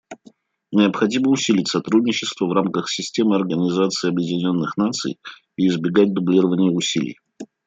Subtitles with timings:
[0.71, 5.19] Необходимо усилить сотрудничество в рамках системы Организации Объединенных Наций
[5.57, 7.17] и избегать дублирования усилий.